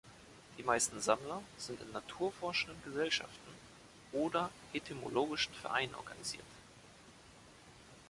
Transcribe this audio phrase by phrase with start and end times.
[0.57, 3.51] Die meisten Sammler sind in Naturforschenden Gesellschaften
[4.11, 6.41] oder entomologischen Vereinen organisiert.